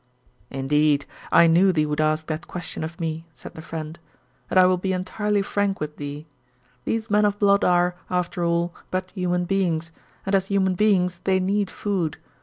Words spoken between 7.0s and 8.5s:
men of blood are, after